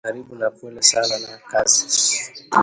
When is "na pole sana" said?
0.41-1.15